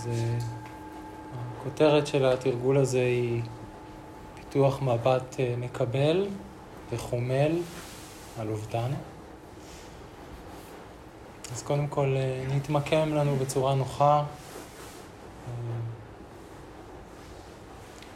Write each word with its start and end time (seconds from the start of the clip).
אז 0.00 0.06
uh, 0.06 0.42
הכותרת 1.60 2.06
של 2.06 2.24
התרגול 2.24 2.78
הזה 2.78 3.00
היא 3.00 3.42
פיתוח 4.34 4.82
מבט 4.82 5.34
uh, 5.34 5.38
מקבל 5.58 6.28
וחומל 6.92 7.58
על 8.38 8.48
אובדן. 8.48 8.90
אז 11.52 11.62
קודם 11.62 11.86
כל 11.86 12.16
uh, 12.16 12.52
נתמקם 12.54 13.14
לנו 13.14 13.36
בצורה 13.36 13.74
נוחה. 13.74 14.24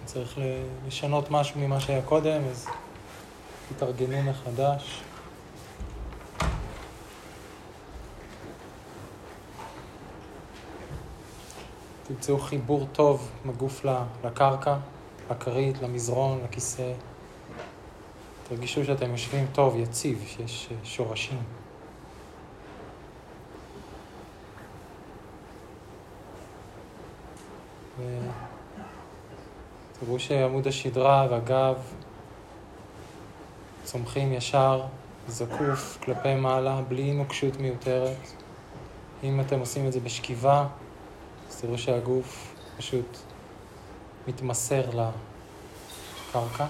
צריך 0.04 0.38
לשנות 0.86 1.30
משהו 1.30 1.60
ממה 1.60 1.80
שהיה 1.80 2.02
קודם, 2.02 2.42
אז 2.50 2.66
תתארגנו 3.68 4.22
מחדש. 4.30 5.02
תמצאו 12.24 12.38
חיבור 12.38 12.86
טוב 12.92 13.30
בגוף 13.46 13.86
לקרקע, 14.24 14.76
לכרית, 15.30 15.82
למזרון, 15.82 16.40
לכיסא. 16.44 16.92
תרגישו 18.48 18.84
שאתם 18.84 19.10
יושבים 19.10 19.46
טוב, 19.52 19.76
יציב, 19.76 20.24
שיש 20.26 20.68
שורשים. 20.84 21.42
תראו 30.00 30.18
שעמוד 30.18 30.66
השדרה 30.66 31.26
והגב 31.30 31.76
צומחים 33.82 34.32
ישר, 34.32 34.82
זקוף, 35.28 35.98
כלפי 36.04 36.34
מעלה, 36.34 36.80
בלי 36.88 37.12
נוקשות 37.12 37.56
מיותרת. 37.56 38.16
אם 39.24 39.40
אתם 39.40 39.58
עושים 39.58 39.86
את 39.86 39.92
זה 39.92 40.00
בשכיבה, 40.00 40.66
אז 41.54 41.60
תראו 41.60 41.78
שהגוף 41.78 42.54
פשוט 42.76 43.18
מתמסר 44.28 44.82
לקרקע. 46.30 46.66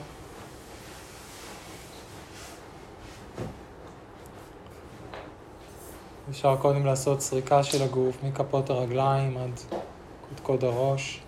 אפשר 6.30 6.56
קודם 6.56 6.86
לעשות 6.86 7.20
סריקה 7.20 7.62
של 7.62 7.82
הגוף 7.82 8.16
מכפות 8.22 8.70
הרגליים 8.70 9.36
עד 9.36 9.60
קודקוד 10.28 10.64
הראש. 10.64 11.20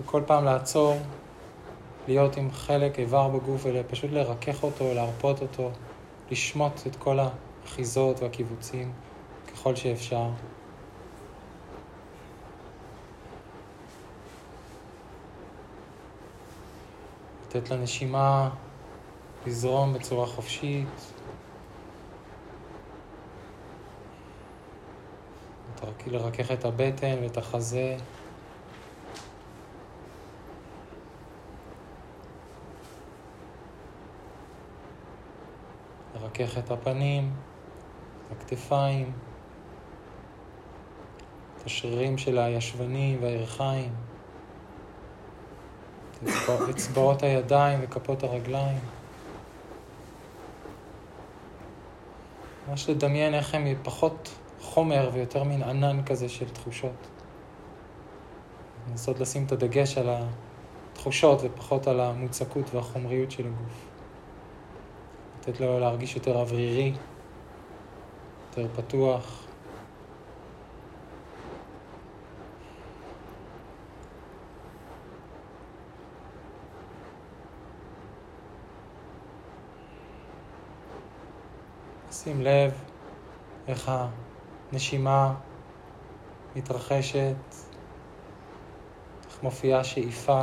וכל 0.00 0.22
פעם 0.26 0.44
לעצור, 0.44 0.96
להיות 2.08 2.36
עם 2.36 2.50
חלק 2.52 2.98
איבר 2.98 3.28
בגוף 3.28 3.66
ופשוט 3.74 4.10
לרכך 4.10 4.62
אותו, 4.62 4.94
להרפות 4.94 5.42
אותו, 5.42 5.70
לשמוט 6.30 6.86
את 6.86 6.96
כל 6.96 7.18
האחיזות 7.18 8.22
והקיבוצים 8.22 8.92
ככל 9.52 9.76
שאפשר. 9.76 10.28
לתת 17.54 17.70
לנשימה 17.70 18.50
לזרום 19.46 19.92
בצורה 19.92 20.26
חופשית. 20.26 20.88
לרכך 26.06 26.50
את 26.50 26.64
הבטן 26.64 27.16
ואת 27.22 27.36
החזה. 27.36 27.96
לרכך 36.14 36.58
את 36.58 36.70
הפנים, 36.70 37.32
את 38.26 38.32
הכתפיים, 38.32 39.12
את 41.56 41.66
השרירים 41.66 42.18
של 42.18 42.38
הישבנים 42.38 43.22
והירכיים. 43.22 44.13
אצבעות 46.70 47.22
הידיים 47.22 47.80
וכפות 47.82 48.22
הרגליים. 48.22 48.78
ממש 52.68 52.88
לדמיין 52.88 53.34
איך 53.34 53.54
הם 53.54 53.66
פחות 53.82 54.34
חומר 54.60 55.10
ויותר 55.12 55.42
מין 55.42 55.62
ענן 55.62 56.04
כזה 56.06 56.28
של 56.28 56.48
תחושות. 56.48 57.06
לנסות 58.90 59.20
לשים 59.20 59.44
את 59.44 59.52
הדגש 59.52 59.98
על 59.98 60.08
התחושות 60.92 61.38
ופחות 61.42 61.86
על 61.86 62.00
המוצקות 62.00 62.74
והחומריות 62.74 63.30
של 63.30 63.46
הגוף. 63.46 63.86
לתת 65.40 65.60
לו 65.60 65.80
להרגיש 65.80 66.16
יותר 66.16 66.36
אוורירי, 66.36 66.92
יותר 68.48 68.68
פתוח. 68.76 69.44
שים 82.24 82.42
לב 82.42 82.72
איך 83.68 83.92
הנשימה 84.72 85.34
מתרחשת, 86.56 87.34
איך 89.28 89.42
מופיעה 89.42 89.84
שאיפה 89.84 90.42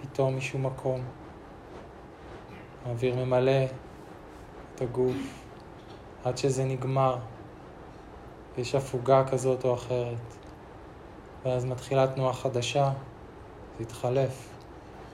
פתאום 0.00 0.36
משום 0.36 0.66
מקום. 0.66 1.04
האוויר 2.86 3.24
ממלא 3.24 3.64
את 4.74 4.80
הגוף 4.80 5.44
עד 6.24 6.38
שזה 6.38 6.64
נגמר. 6.64 7.18
יש 8.58 8.74
הפוגה 8.74 9.24
כזאת 9.30 9.64
או 9.64 9.74
אחרת. 9.74 10.34
ואז 11.44 11.64
מתחילה 11.64 12.06
תנועה 12.06 12.32
חדשה, 12.32 12.92
זה 13.76 13.82
יתחלף. 13.82 14.48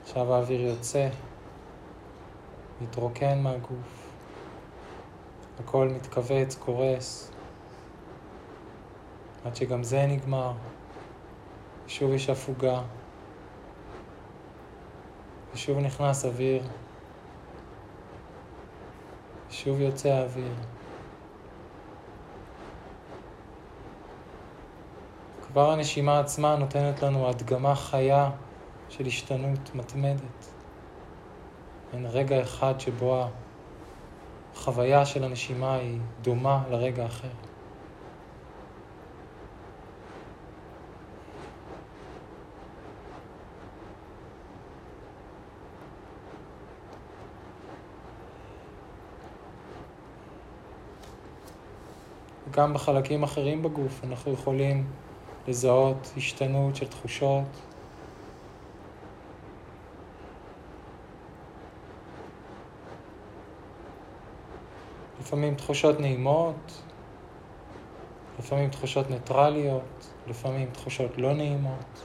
עכשיו 0.03 0.33
האוויר 0.33 0.61
יוצא, 0.61 1.09
מתרוקן 2.81 3.39
מהגוף. 3.39 4.04
הכל 5.59 5.89
מתכווץ, 5.95 6.55
קורס, 6.55 7.31
עד 9.45 9.55
שגם 9.55 9.83
זה 9.83 10.05
נגמר. 10.05 10.53
ושוב 11.85 12.13
יש 12.13 12.29
הפוגה, 12.29 12.81
ושוב 15.53 15.79
נכנס 15.79 16.25
אוויר, 16.25 16.63
ושוב 19.49 19.79
יוצא 19.79 20.09
האוויר. 20.09 20.53
כבר 25.47 25.71
הנשימה 25.71 26.19
עצמה 26.19 26.55
נותנת 26.55 27.03
לנו 27.03 27.29
הדגמה 27.29 27.75
חיה 27.75 28.31
של 28.89 29.05
השתנות 29.05 29.75
מתמדת. 29.75 30.45
אין 31.93 32.05
רגע 32.05 32.41
אחד 32.41 32.79
שבו 32.79 33.27
החוויה 34.55 35.05
של 35.05 35.23
הנשימה 35.23 35.75
היא 35.75 35.99
דומה 36.21 36.63
לרגע 36.69 37.05
אחר. 37.05 37.27
גם 52.51 52.73
בחלקים 52.73 53.23
אחרים 53.23 53.63
בגוף 53.63 54.03
אנחנו 54.03 54.33
יכולים 54.33 54.87
לזהות 55.47 56.13
השתנות 56.17 56.75
של 56.75 56.87
תחושות, 56.87 57.74
לפעמים 65.19 65.55
תחושות 65.55 65.99
נעימות, 65.99 66.81
לפעמים 68.39 68.69
תחושות 68.69 69.09
ניטרליות, 69.09 70.11
לפעמים 70.27 70.69
תחושות 70.71 71.17
לא 71.17 71.33
נעימות, 71.33 72.01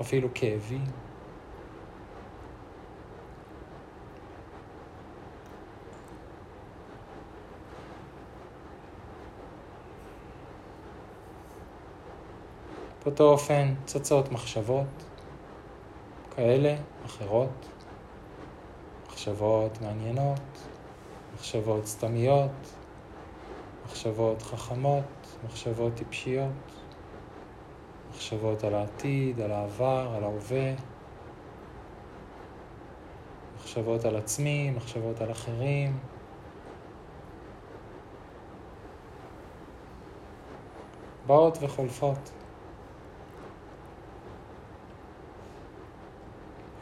אפילו 0.00 0.28
כאבים. 0.34 0.84
באותו 13.04 13.24
אופן 13.24 13.74
צצות 13.84 14.32
מחשבות 14.32 15.04
כאלה, 16.36 16.76
אחרות, 17.04 17.68
מחשבות 19.06 19.80
מעניינות, 19.80 20.40
מחשבות 21.36 21.86
סתמיות, 21.86 22.50
מחשבות 23.86 24.42
חכמות, 24.42 25.36
מחשבות 25.44 25.94
טיפשיות, 25.94 26.52
מחשבות 28.10 28.64
על 28.64 28.74
העתיד, 28.74 29.40
על 29.40 29.52
העבר, 29.52 30.12
על 30.16 30.24
ההווה, 30.24 30.74
מחשבות 33.56 34.04
על 34.04 34.16
עצמי, 34.16 34.70
מחשבות 34.70 35.20
על 35.20 35.30
אחרים. 35.30 35.98
באות 41.26 41.58
וחולפות. 41.60 42.30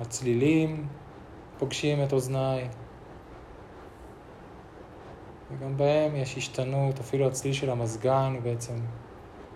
הצלילים 0.01 0.89
פוגשים 1.59 2.05
את 2.05 2.13
אוזניי. 2.13 2.69
וגם 5.59 5.77
בהם 5.77 6.17
יש 6.17 6.37
השתנות, 6.37 7.01
אפילו 7.01 7.27
הצליל 7.27 7.53
של 7.53 7.71
המזגן 7.71 8.33
הוא 8.35 8.43
בעצם 8.43 8.75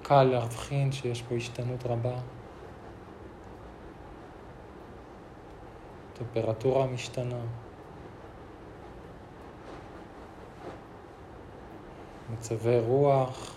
קל 0.03 0.23
להבחין 0.23 0.93
שיש 0.93 1.23
פה 1.23 1.35
השתנות 1.35 1.87
רבה. 1.87 2.19
טמפרטורה 6.13 6.87
משתנה. 6.87 7.41
מצבי 12.33 12.81
רוח. 12.81 13.55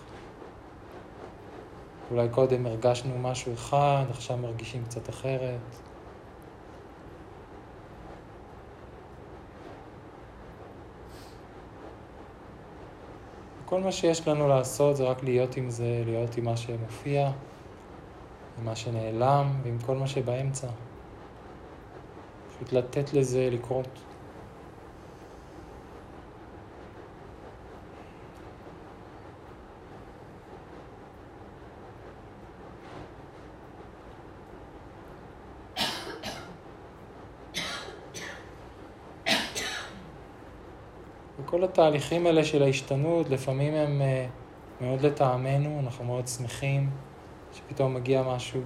אולי 2.10 2.28
קודם 2.28 2.66
הרגשנו 2.66 3.18
משהו 3.18 3.54
אחד, 3.54 4.04
עכשיו 4.10 4.36
מרגישים 4.36 4.84
קצת 4.84 5.08
אחרת. 5.08 5.91
כל 13.72 13.80
מה 13.80 13.92
שיש 13.92 14.28
לנו 14.28 14.48
לעשות 14.48 14.96
זה 14.96 15.04
רק 15.04 15.22
להיות 15.22 15.56
עם 15.56 15.70
זה, 15.70 16.02
להיות 16.06 16.36
עם 16.36 16.44
מה 16.44 16.56
שמופיע, 16.56 17.30
עם 18.58 18.64
מה 18.64 18.76
שנעלם 18.76 19.46
ועם 19.62 19.78
כל 19.86 19.96
מה 19.96 20.06
שבאמצע. 20.06 20.66
פשוט 22.48 22.72
לתת 22.72 23.12
לזה 23.12 23.48
לקרות. 23.52 23.88
וכל 41.40 41.64
התהליכים 41.82 42.26
האלה 42.26 42.44
של 42.44 42.62
ההשתנות, 42.62 43.30
לפעמים 43.30 43.74
הם 43.74 44.02
אה, 44.02 44.26
מאוד 44.80 45.00
לטעמנו, 45.00 45.80
אנחנו 45.80 46.04
מאוד 46.04 46.28
שמחים 46.28 46.90
שפתאום 47.52 47.94
מגיע 47.94 48.22
משהו. 48.22 48.60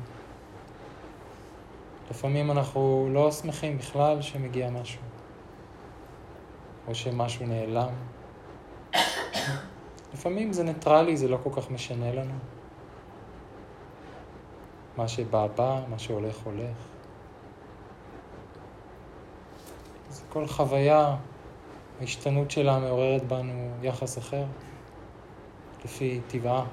לפעמים 2.11 2.51
אנחנו 2.51 3.09
לא 3.13 3.31
שמחים 3.33 3.79
בכלל 3.79 4.23
שמגיע 4.23 4.71
משהו, 4.71 5.01
או 6.89 6.95
שמשהו 6.95 7.47
נעלם. 7.47 7.89
לפעמים 10.15 10.53
זה 10.53 10.65
ניטרלי, 10.65 11.17
זה 11.17 11.29
לא 11.29 11.39
כל 11.43 11.51
כך 11.57 11.71
משנה 11.71 12.13
לנו. 12.13 12.35
מה 14.97 15.09
שבא 15.09 15.47
בא, 15.47 15.81
מה 15.89 15.99
שהולך 15.99 16.39
הולך. 16.45 16.77
זה 20.11 20.23
כל 20.29 20.47
חוויה, 20.47 21.17
ההשתנות 22.01 22.51
שלה 22.51 22.79
מעוררת 22.79 23.23
בנו 23.29 23.71
יחס 23.83 24.19
אחר, 24.19 24.45
לפי 25.85 26.21
טבעה. 26.29 26.67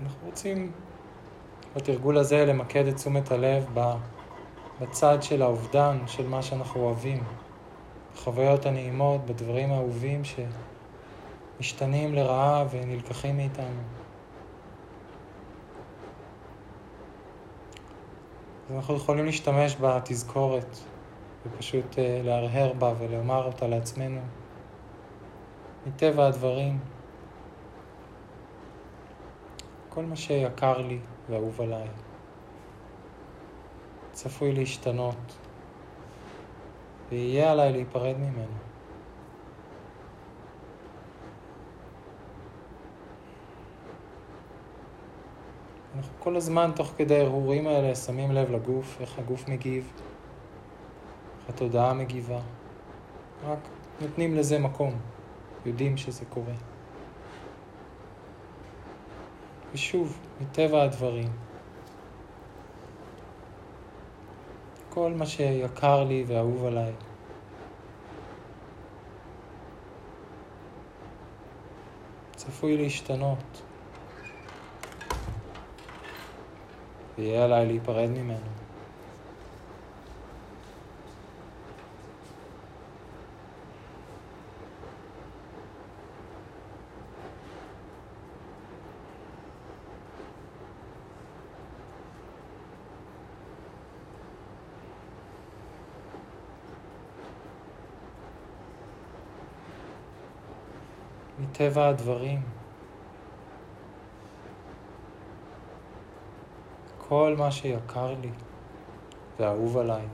אנחנו 0.00 0.26
רוצים 0.26 0.72
בתרגול 1.78 2.18
הזה 2.18 2.44
למקד 2.44 2.86
את 2.86 2.96
תשומת 2.96 3.30
הלב 3.30 3.66
בצד 4.80 5.22
של 5.22 5.42
האובדן, 5.42 5.98
של 6.06 6.26
מה 6.28 6.42
שאנחנו 6.42 6.80
אוהבים, 6.80 7.24
בחוויות 8.14 8.66
הנעימות, 8.66 9.26
בדברים 9.26 9.72
האהובים 9.72 10.22
שמשתנים 11.60 12.14
לרעה 12.14 12.64
ונלקחים 12.70 13.36
מאיתנו. 13.36 13.82
אז 18.70 18.76
אנחנו 18.76 18.96
יכולים 18.96 19.24
להשתמש 19.26 19.76
בתזכורת 19.80 20.78
ופשוט 21.46 21.94
uh, 21.94 21.98
להרהר 22.24 22.72
בה 22.72 22.92
ולומר 22.98 23.44
אותה 23.44 23.66
לעצמנו. 23.66 24.20
מטבע 25.86 26.26
הדברים, 26.26 26.78
כל 29.98 30.04
מה 30.04 30.16
שיקר 30.16 30.78
לי 30.78 30.98
ואהוב 31.28 31.60
עליי 31.60 31.88
צפוי 34.12 34.52
להשתנות 34.52 35.36
ויהיה 37.08 37.52
עליי 37.52 37.72
להיפרד 37.72 38.16
ממנו. 38.16 38.56
אנחנו 45.96 46.12
כל 46.18 46.36
הזמן, 46.36 46.70
תוך 46.76 46.92
כדי 46.96 47.16
ההרהורים 47.16 47.66
האלה, 47.66 47.94
שמים 47.94 48.32
לב 48.32 48.50
לגוף, 48.50 49.00
איך 49.00 49.18
הגוף 49.18 49.48
מגיב, 49.48 49.92
איך 51.40 51.48
התודעה 51.48 51.94
מגיבה. 51.94 52.40
רק 53.46 53.58
נותנים 54.00 54.34
לזה 54.34 54.58
מקום, 54.58 54.94
יודעים 55.66 55.96
שזה 55.96 56.24
קורה. 56.24 56.77
ושוב, 59.74 60.18
מטבע 60.40 60.82
הדברים, 60.82 61.28
כל 64.88 65.12
מה 65.12 65.26
שיקר 65.26 66.04
לי 66.04 66.24
ואהוב 66.26 66.64
עליי, 66.64 66.92
צפוי 72.36 72.76
להשתנות, 72.76 73.62
ויהיה 77.18 77.44
עליי 77.44 77.66
להיפרד 77.66 78.08
ממנו. 78.08 78.67
מטבע 101.60 101.88
הדברים. 101.88 102.40
כל 107.08 107.34
מה 107.38 107.50
שיקר 107.50 108.14
לי 108.20 108.30
ואהוב 109.38 109.78
עליי. 109.78 110.06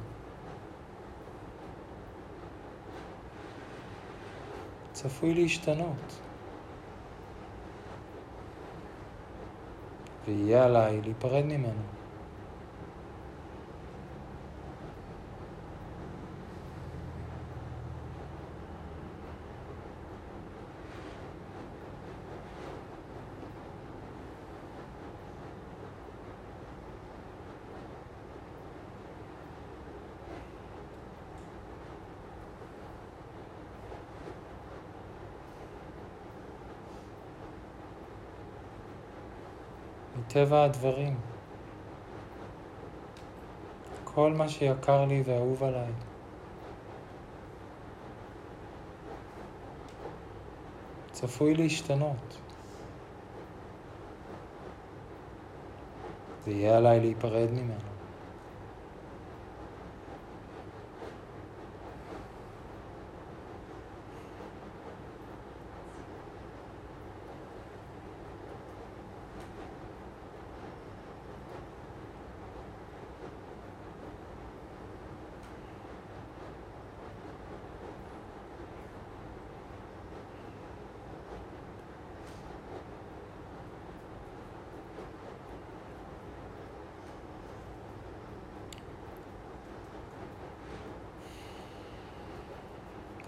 צפוי 4.92 5.34
להשתנות. 5.34 6.20
ויהיה 10.26 10.64
עליי 10.64 11.00
להיפרד 11.00 11.44
ממנו. 11.44 11.93
מטבע 40.24 40.64
הדברים. 40.64 41.14
כל 44.04 44.32
מה 44.32 44.48
שיקר 44.48 45.04
לי 45.04 45.22
ואהוב 45.26 45.64
עליי. 45.64 45.92
צפוי 51.12 51.54
להשתנות. 51.54 52.36
זה 56.44 56.50
יהיה 56.50 56.76
עליי 56.76 57.00
להיפרד 57.00 57.50
ממנו. 57.50 57.93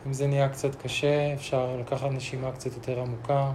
אם 0.06 0.12
זה 0.12 0.26
נהיה 0.26 0.48
קצת 0.48 0.74
קשה, 0.74 1.34
אפשר 1.34 1.76
לקחת 1.76 2.10
נשימה 2.10 2.52
קצת 2.52 2.74
יותר 2.74 3.00
עמוקה. 3.00 3.52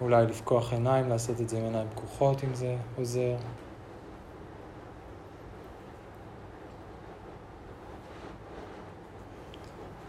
אולי 0.00 0.26
לפקוח 0.26 0.72
עיניים, 0.72 1.08
לעשות 1.08 1.40
את 1.40 1.48
זה 1.48 1.58
עם 1.58 1.64
עיניים 1.64 1.88
פקוחות 1.94 2.44
אם 2.44 2.54
זה 2.54 2.76
עוזר. 2.96 3.36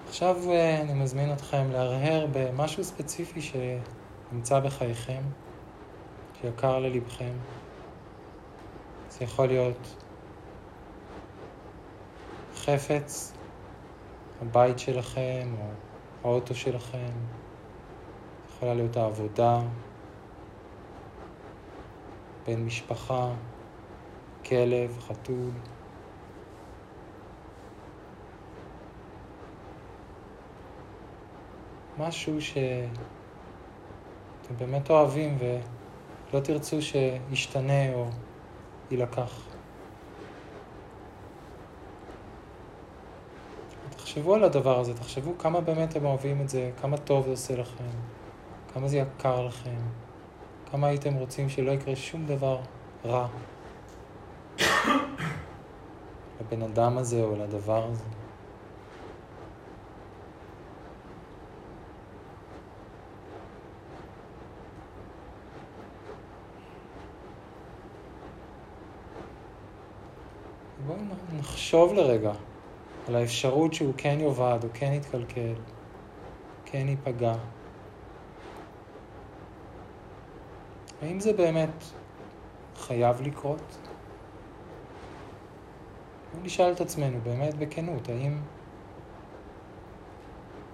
עכשיו 0.07 0.51
אה, 0.51 0.81
אני 0.81 0.93
מזמין 0.93 1.33
אתכם 1.33 1.71
להרהר 1.71 2.27
במשהו 2.31 2.83
ספציפי 2.83 3.41
שנמצא 3.41 4.59
בחייכם, 4.59 5.21
שיקר 6.41 6.79
ללבכם. 6.79 7.33
זה 9.09 9.23
יכול 9.23 9.47
להיות 9.47 9.95
חפץ, 12.55 13.33
הבית 14.41 14.79
שלכם 14.79 15.55
או 15.59 15.71
האוטו 16.23 16.55
שלכם, 16.55 17.11
יכולה 18.49 18.73
להיות 18.73 18.97
העבודה, 18.97 19.61
בן 22.47 22.65
משפחה, 22.65 23.33
כלב, 24.45 24.99
חתול. 24.99 25.51
משהו 31.97 32.41
שאתם 32.41 32.95
באמת 34.57 34.89
אוהבים 34.89 35.37
ולא 36.33 36.39
תרצו 36.39 36.77
שישתנה 36.81 37.93
או 37.93 38.09
יילקח. 38.91 39.47
תחשבו 43.89 44.35
על 44.35 44.43
הדבר 44.43 44.79
הזה, 44.79 44.93
תחשבו 44.93 45.37
כמה 45.37 45.61
באמת 45.61 45.89
אתם 45.89 46.05
אוהבים 46.05 46.41
את 46.41 46.49
זה, 46.49 46.71
כמה 46.81 46.97
טוב 46.97 47.25
זה 47.25 47.31
עושה 47.31 47.55
לכם, 47.55 47.83
כמה 48.73 48.87
זה 48.87 48.97
יקר 48.97 49.45
לכם, 49.45 49.79
כמה 50.71 50.87
הייתם 50.87 51.13
רוצים 51.13 51.49
שלא 51.49 51.71
יקרה 51.71 51.95
שום 51.95 52.25
דבר 52.25 52.59
רע 53.05 53.27
לבן 56.41 56.61
אדם 56.61 56.97
הזה 56.97 57.23
או 57.23 57.35
לדבר 57.35 57.85
הזה. 57.85 58.03
בואו 70.87 70.99
נחשוב 71.67 71.93
לרגע 71.93 72.31
על 73.07 73.15
האפשרות 73.15 73.73
שהוא 73.73 73.93
כן 73.97 74.17
יאבד, 74.19 74.59
או 74.63 74.69
כן 74.73 74.93
יתקלקל, 74.93 75.53
כן 76.65 76.87
ייפגע. 76.87 77.33
האם 81.01 81.19
זה 81.19 81.33
באמת 81.33 81.83
חייב 82.75 83.21
לקרות? 83.21 83.77
בואו 86.33 86.43
נשאל 86.43 86.71
את 86.71 86.81
עצמנו 86.81 87.19
באמת 87.23 87.53
בכנות, 87.53 88.09
האם 88.09 88.41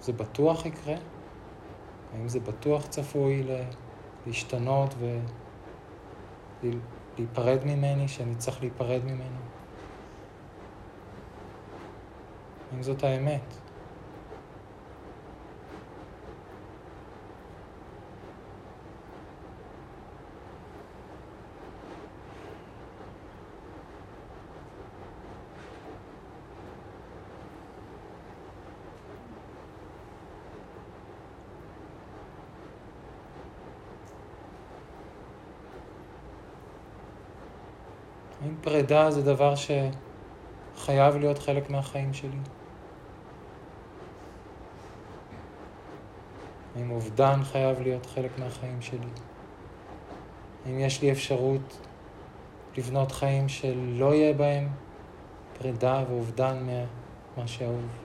זה 0.00 0.12
בטוח 0.12 0.66
יקרה? 0.66 0.94
האם 2.12 2.28
זה 2.28 2.40
בטוח 2.40 2.86
צפוי 2.86 3.46
להשתנות 4.26 4.94
ולהיפרד 6.62 7.64
ממני, 7.64 8.08
שאני 8.08 8.34
צריך 8.34 8.60
להיפרד 8.60 9.04
ממנו? 9.04 9.53
אם 12.76 12.82
זאת 12.82 13.04
האמת. 13.04 13.40
האם 38.44 38.54
פרידה 38.60 39.10
זה 39.10 39.22
דבר 39.22 39.54
שחייב 40.76 41.16
להיות 41.16 41.38
חלק 41.38 41.70
מהחיים 41.70 42.14
שלי? 42.14 42.38
האם 46.76 46.90
אובדן 46.90 47.44
חייב 47.44 47.80
להיות 47.80 48.06
חלק 48.06 48.38
מהחיים 48.38 48.82
שלי? 48.82 48.98
האם 50.66 50.78
יש 50.78 51.02
לי 51.02 51.12
אפשרות 51.12 51.78
לבנות 52.76 53.12
חיים 53.12 53.48
שלא 53.48 54.14
יהיה 54.14 54.32
בהם 54.32 54.68
פרידה 55.58 56.04
ואובדן 56.08 56.56
ממה 57.36 57.46
שאהוב? 57.46 58.03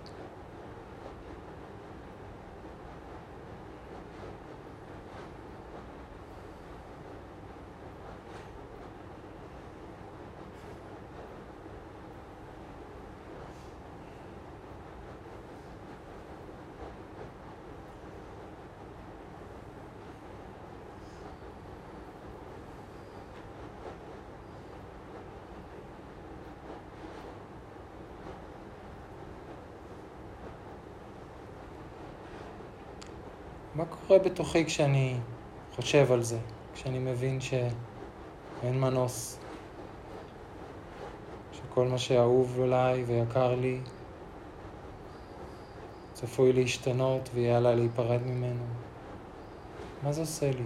מה 33.79 33.85
קורה 33.85 34.19
בתוכי 34.19 34.65
כשאני 34.65 35.17
חושב 35.75 36.11
על 36.11 36.23
זה, 36.23 36.37
כשאני 36.73 36.99
מבין 36.99 37.41
שאין 37.41 38.79
מנוס, 38.79 39.39
שכל 41.51 41.87
מה 41.87 41.97
שאהוב 41.97 42.61
עליי 42.61 43.03
ויקר 43.03 43.55
לי 43.55 43.79
צפוי 46.13 46.53
להשתנות 46.53 47.29
ויהיה 47.33 47.57
עליי 47.57 47.75
להיפרד 47.75 48.21
ממנו? 48.25 48.63
מה 50.03 50.11
זה 50.11 50.21
עושה 50.21 50.51
לי? 50.51 50.65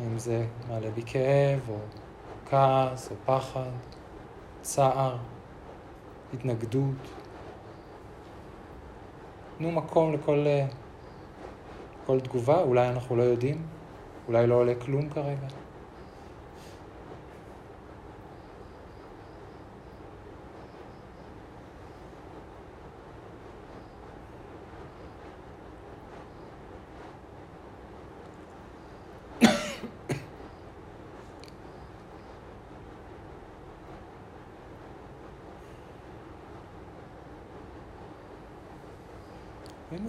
האם 0.00 0.18
זה 0.18 0.46
מעלה 0.68 0.90
בי 0.90 1.02
כאב, 1.06 1.60
או 1.68 1.78
כעס, 2.46 3.10
או 3.10 3.16
פחד, 3.24 3.70
צער, 4.62 5.16
התנגדות? 6.34 7.21
תנו 9.62 9.72
מקום 9.72 10.12
לכל, 10.14 10.46
לכל 12.02 12.20
תגובה, 12.20 12.60
אולי 12.60 12.88
אנחנו 12.88 13.16
לא 13.16 13.22
יודעים, 13.22 13.66
אולי 14.28 14.46
לא 14.46 14.54
עולה 14.54 14.74
כלום 14.74 15.10
כרגע. 15.10 15.61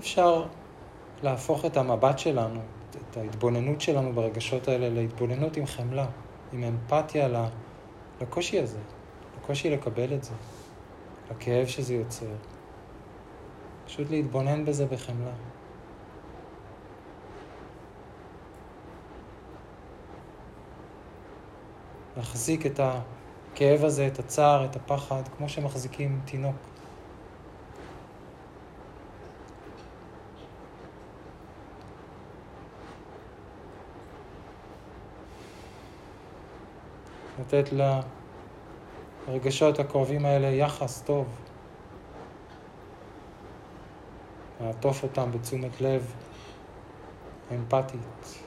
אפשר 0.04 0.46
להפוך 1.24 1.66
את 1.66 1.78
המבט 1.78 2.20
שלנו, 2.20 2.60
את 3.12 3.18
ההתבוננות 3.18 3.82
שלנו 3.82 4.14
ברגשות 4.14 4.68
האלה 4.68 4.90
להתבוננות 4.90 5.58
עם 5.58 5.66
חמלה, 5.66 6.06
עם 6.54 6.64
אמפתיה 6.64 7.48
לקושי 8.22 8.60
הזה, 8.60 8.80
לקושי 9.38 9.70
לקבל 9.70 10.14
את 10.14 10.24
זה, 10.24 10.34
לכאב 11.32 11.68
שזה 11.68 11.94
יוצר. 11.94 12.26
פשוט 13.86 14.10
להתבונן 14.10 14.66
בזה 14.66 14.86
בחמלה. 14.86 15.34
להחזיק 22.18 22.66
את 22.66 22.80
הכאב 22.80 23.84
הזה, 23.86 24.08
את 24.08 24.20
הצער, 24.20 24.66
את 24.66 24.76
הפחד, 24.76 25.22
כמו 25.38 25.50
שמחזיקים 25.50 26.20
תינוק. 26.26 26.73
לתת 37.44 37.70
לרגשות 39.28 39.80
הכואבים 39.80 40.26
האלה 40.26 40.48
יחס 40.48 41.02
טוב. 41.02 41.28
לעטוף 44.62 45.04
אותם 45.04 45.32
בתשומת 45.32 45.82
לב 45.82 46.14
אמפתית. 47.52 48.44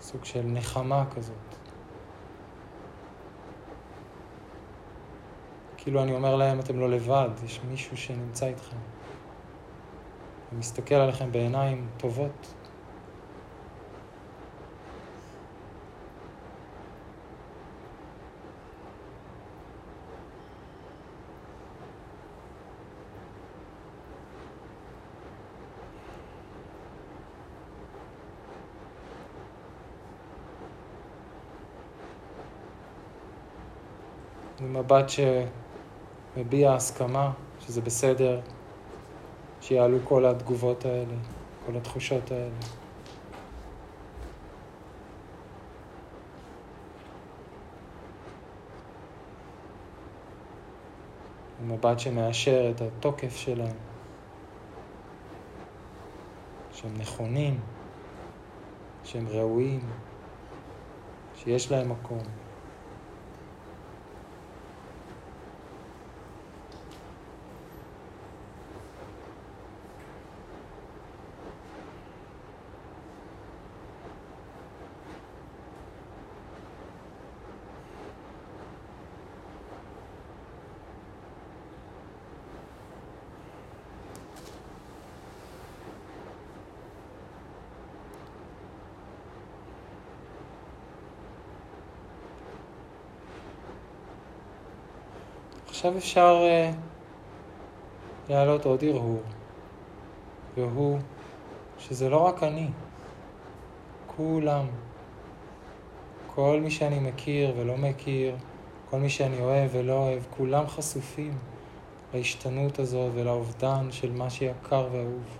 סוג 0.00 0.24
של 0.24 0.42
נחמה 0.44 1.04
כזאת. 1.14 1.34
כאילו 5.76 6.02
אני 6.02 6.12
אומר 6.12 6.36
להם, 6.36 6.60
אתם 6.60 6.80
לא 6.80 6.90
לבד, 6.90 7.28
יש 7.44 7.60
מישהו 7.70 7.96
שנמצא 7.96 8.46
איתכם. 8.46 8.76
ומסתכל 10.52 10.94
עליכם 10.94 11.32
בעיניים 11.32 11.88
טובות. 11.96 12.54
מבט 34.60 35.04
שמביע 36.36 36.72
הסכמה, 36.72 37.32
שזה 37.60 37.80
בסדר, 37.80 38.40
שיעלו 39.60 39.98
כל 40.04 40.26
התגובות 40.26 40.84
האלה, 40.84 41.14
כל 41.66 41.76
התחושות 41.76 42.30
האלה. 42.30 42.50
מבט 51.66 51.98
שמאשר 51.98 52.70
את 52.70 52.80
התוקף 52.80 53.36
שלהם, 53.36 53.76
שהם 56.72 56.94
נכונים, 56.98 57.60
שהם 59.04 59.28
ראויים, 59.28 59.80
שיש 61.36 61.72
להם 61.72 61.90
מקום. 61.90 62.22
עכשיו 95.80 95.96
אפשר 95.96 96.42
uh, 96.42 96.74
להעלות 98.28 98.64
עוד 98.64 98.84
הרהור, 98.84 99.22
והוא 100.56 100.98
שזה 101.78 102.08
לא 102.08 102.16
רק 102.16 102.42
אני, 102.42 102.66
כולם, 104.16 104.66
כל 106.34 106.60
מי 106.62 106.70
שאני 106.70 106.98
מכיר 106.98 107.54
ולא 107.56 107.76
מכיר, 107.76 108.36
כל 108.90 108.98
מי 108.98 109.10
שאני 109.10 109.40
אוהב 109.40 109.70
ולא 109.72 109.92
אוהב, 109.92 110.22
כולם 110.30 110.66
חשופים 110.66 111.38
להשתנות 112.14 112.78
הזו 112.78 113.08
ולאובדן 113.14 113.88
של 113.90 114.12
מה 114.12 114.30
שיקר 114.30 114.88
ואהוב. 114.92 115.38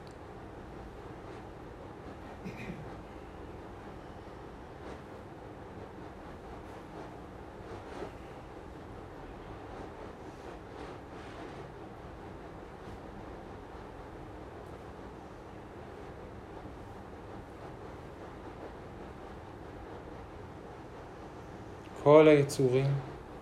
כל 22.20 22.28
היצורים, 22.28 22.94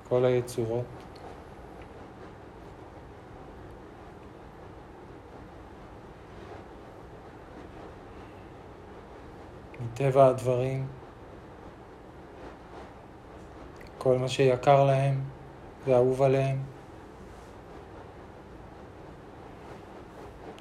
כל 0.09 0.25
היצורות. 0.25 0.85
מטבע 9.81 10.27
הדברים, 10.27 10.87
כל 13.99 14.19
מה 14.19 14.29
שיקר 14.29 14.85
להם 14.85 15.21
ואהוב 15.87 16.23
עליהם, 16.23 16.59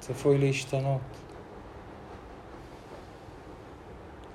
צפוי 0.00 0.38
להשתנות, 0.38 1.00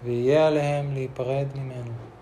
ויהיה 0.04 0.48
עליהם 0.48 0.93
להיפרד 0.93 1.48
ממנו. 1.56 2.12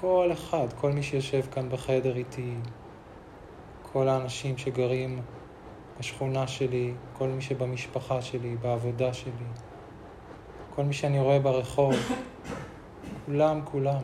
כל 0.00 0.28
אחד, 0.32 0.66
כל 0.80 0.92
מי 0.92 1.02
שיושב 1.02 1.40
כאן 1.52 1.68
בחדר 1.68 2.16
איתי, 2.16 2.54
כל 3.92 4.08
האנשים 4.08 4.58
שגרים 4.58 5.22
בשכונה 5.98 6.46
שלי, 6.46 6.94
כל 7.12 7.28
מי 7.28 7.42
שבמשפחה 7.42 8.22
שלי, 8.22 8.56
בעבודה 8.56 9.14
שלי, 9.14 9.50
כל 10.74 10.82
מי 10.82 10.92
שאני 10.92 11.20
רואה 11.20 11.38
ברחוב, 11.38 11.94
כולם, 13.26 13.60
כולם, 13.64 14.02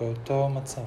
באותו 0.00 0.48
מצב. 0.48 0.82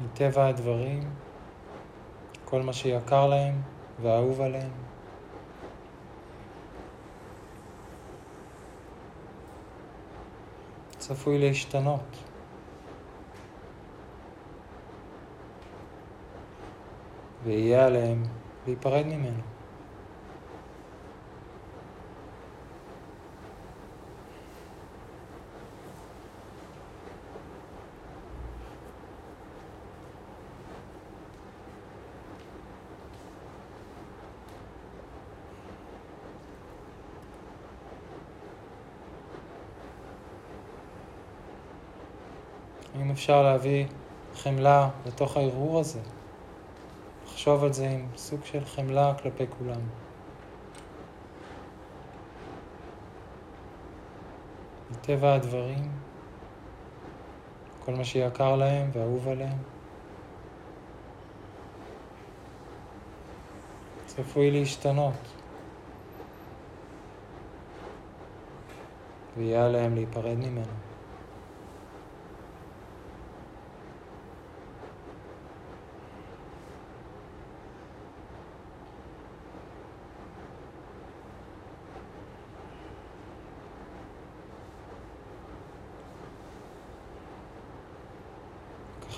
מטבע 0.00 0.46
הדברים, 0.46 1.10
כל 2.44 2.62
מה 2.62 2.72
שיקר 2.72 3.26
להם 3.26 3.62
ואהוב 4.02 4.40
עליהם, 4.40 4.87
צפוי 11.08 11.38
להשתנות. 11.38 12.16
ויהיה 17.44 17.86
עליהם 17.86 18.22
להיפרד 18.66 19.06
ממנו. 19.06 19.42
אם 43.02 43.07
אפשר 43.18 43.42
להביא 43.42 43.86
חמלה 44.34 44.88
לתוך 45.06 45.36
הערעור 45.36 45.80
הזה, 45.80 46.00
לחשוב 47.24 47.64
על 47.64 47.72
זה 47.72 47.88
עם 47.88 48.06
סוג 48.16 48.40
של 48.44 48.64
חמלה 48.64 49.14
כלפי 49.22 49.44
כולם. 49.58 49.80
מטבע 54.90 55.34
הדברים, 55.34 55.90
כל 57.84 57.94
מה 57.94 58.04
שיקר 58.04 58.56
להם 58.56 58.90
ואהוב 58.92 59.28
עליהם, 59.28 59.58
צפוי 64.06 64.50
להשתנות, 64.50 65.34
ויהיה 69.36 69.66
עליהם 69.66 69.94
להיפרד 69.94 70.36
ממנו. 70.36 70.87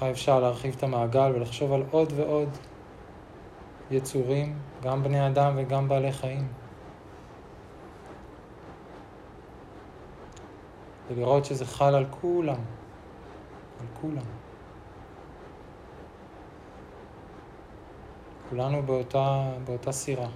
ככה 0.01 0.11
אפשר 0.11 0.41
להרחיב 0.41 0.75
את 0.79 0.83
המעגל 0.83 1.33
ולחשוב 1.35 1.73
על 1.73 1.83
עוד 1.91 2.13
ועוד 2.17 2.49
יצורים, 3.91 4.59
גם 4.83 5.03
בני 5.03 5.27
אדם 5.27 5.53
וגם 5.57 5.89
בעלי 5.89 6.13
חיים. 6.13 6.49
ולראות 11.09 11.45
שזה 11.45 11.67
חל 11.67 11.95
על 11.95 12.07
כולם, 12.11 12.61
על 13.81 13.87
כולם. 14.01 14.25
כולנו 18.51 18.83
באותה, 18.83 19.53
באותה 19.65 19.93
סירה. 19.93 20.29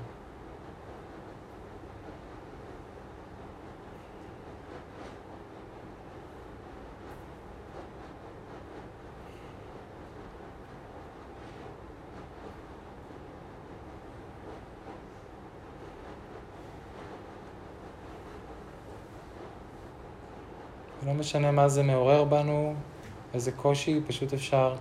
משנה 21.24 21.50
מה 21.50 21.68
זה 21.68 21.82
מעורר 21.82 22.24
בנו, 22.24 22.74
איזה 23.34 23.52
קושי, 23.52 24.00
פשוט 24.06 24.32
אפשר 24.32 24.74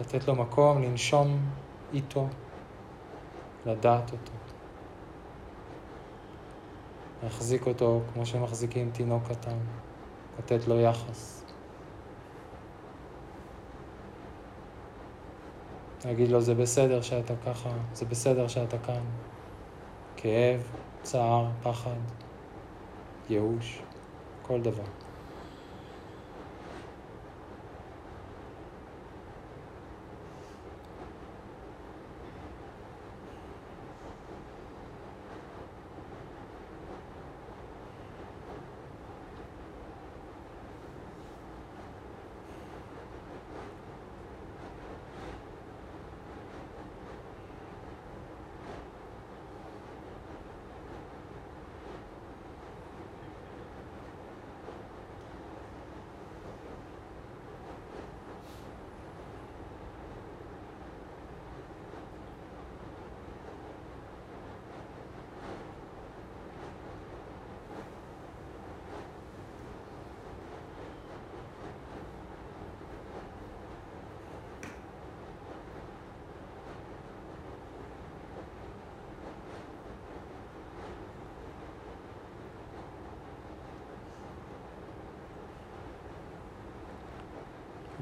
לתת 0.00 0.28
לו 0.28 0.34
מקום, 0.34 0.82
לנשום 0.82 1.38
איתו, 1.92 2.28
לדעת 3.66 4.12
אותו. 4.12 4.32
להחזיק 7.22 7.66
אותו 7.66 8.00
כמו 8.12 8.26
שמחזיקים 8.26 8.90
תינוק 8.90 9.22
קטן, 9.28 9.58
לתת 10.38 10.68
לו 10.68 10.80
יחס. 10.80 11.44
להגיד 16.04 16.28
לו, 16.28 16.40
זה 16.40 16.54
בסדר 16.54 17.02
שאתה 17.02 17.34
ככה, 17.46 17.70
זה 17.94 18.06
בסדר 18.06 18.48
שאתה 18.48 18.78
כאן. 18.78 19.02
כאב, 20.16 20.72
צער, 21.02 21.48
פחד, 21.62 22.00
ייאוש, 23.30 23.82
כל 24.42 24.60
דבר. 24.60 25.09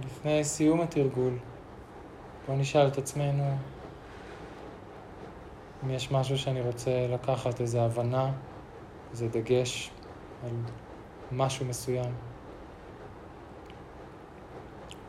לפני 0.08 0.44
סיום 0.44 0.80
התרגול, 0.80 1.38
בואו 2.46 2.58
נשאל 2.58 2.88
את 2.88 2.98
עצמנו 2.98 3.44
אם 5.84 5.90
יש 5.90 6.10
משהו 6.10 6.38
שאני 6.38 6.60
רוצה 6.60 7.06
לקחת, 7.10 7.60
איזו 7.60 7.80
הבנה, 7.80 8.32
איזה 9.10 9.28
דגש 9.28 9.90
על 10.44 10.50
משהו 11.32 11.66
מסוים. 11.66 12.14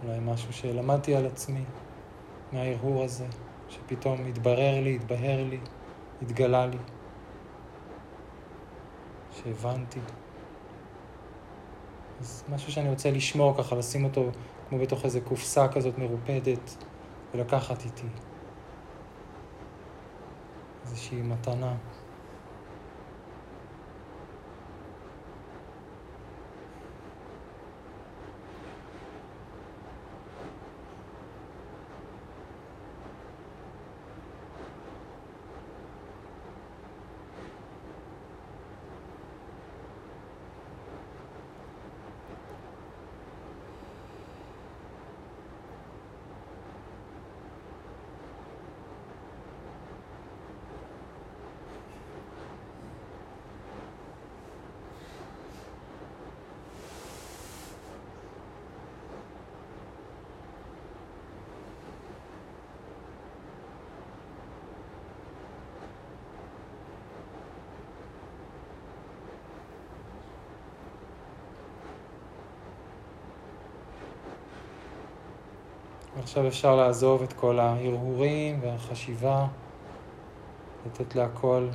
אולי 0.04 0.20
משהו 0.22 0.54
שלמדתי 0.54 1.16
על 1.16 1.26
עצמי 1.26 1.64
מההרהור 2.52 3.04
הזה, 3.04 3.26
שפתאום 3.70 4.26
התברר 4.26 4.82
לי, 4.82 4.96
התבהר 4.96 5.44
לי, 5.50 5.60
התגלה 6.22 6.66
לי, 6.66 6.78
שהבנתי. 9.32 10.00
אז 12.20 12.44
משהו 12.50 12.72
שאני 12.72 12.90
רוצה 12.90 13.12
לשמור 13.12 13.58
ככה, 13.58 13.76
לשים 13.76 14.04
אותו 14.04 14.26
כמו 14.70 14.80
בתוך 14.80 15.06
איזה 15.06 15.22
קופסה 15.22 15.68
כזאת 15.68 15.98
מרופדת, 15.98 16.84
ולקחת 17.34 17.86
איתי. 17.86 18.08
איזושהי 20.86 21.22
מתנה. 21.22 21.76
עכשיו 76.20 76.48
אפשר 76.48 76.76
לעזוב 76.76 77.24
את 77.24 77.34
כל 77.34 77.60
ההרהורים 77.60 78.60
והחשיבה, 78.62 79.48
לתת 80.86 81.16
להכל 81.16 81.68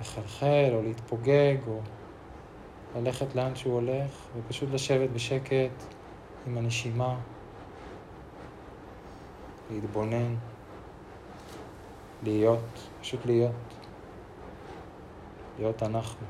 לחלחל 0.00 0.70
או 0.72 0.82
להתפוגג 0.82 1.56
או 1.68 1.80
ללכת 2.96 3.34
לאן 3.34 3.56
שהוא 3.56 3.74
הולך 3.74 4.28
ופשוט 4.36 4.68
לשבת 4.72 5.10
בשקט 5.10 5.82
עם 6.46 6.58
הנשימה, 6.58 7.16
להתבונן, 9.70 10.34
להיות, 12.22 12.88
פשוט 13.00 13.26
להיות, 13.26 13.52
להיות 15.58 15.82
אנחנו. 15.82 16.26